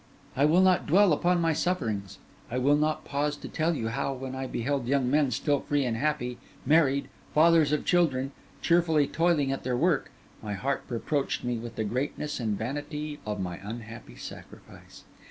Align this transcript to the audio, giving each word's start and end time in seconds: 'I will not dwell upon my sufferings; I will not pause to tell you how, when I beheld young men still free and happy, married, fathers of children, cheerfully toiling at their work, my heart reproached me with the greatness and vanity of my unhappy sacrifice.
'I 0.35 0.45
will 0.45 0.61
not 0.61 0.87
dwell 0.87 1.13
upon 1.13 1.39
my 1.39 1.53
sufferings; 1.53 2.17
I 2.49 2.57
will 2.57 2.75
not 2.75 3.05
pause 3.05 3.37
to 3.37 3.47
tell 3.47 3.75
you 3.75 3.89
how, 3.89 4.13
when 4.13 4.33
I 4.33 4.47
beheld 4.47 4.87
young 4.87 5.11
men 5.11 5.29
still 5.29 5.59
free 5.59 5.85
and 5.85 5.95
happy, 5.95 6.39
married, 6.65 7.07
fathers 7.35 7.71
of 7.71 7.85
children, 7.85 8.31
cheerfully 8.63 9.05
toiling 9.05 9.51
at 9.51 9.63
their 9.63 9.77
work, 9.77 10.09
my 10.41 10.55
heart 10.55 10.81
reproached 10.89 11.43
me 11.43 11.59
with 11.59 11.75
the 11.75 11.83
greatness 11.83 12.39
and 12.39 12.57
vanity 12.57 13.19
of 13.27 13.39
my 13.39 13.57
unhappy 13.57 14.15
sacrifice. 14.15 15.03